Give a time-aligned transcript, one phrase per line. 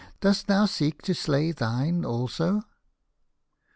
[0.19, 2.63] Dost thou seek to slay thine also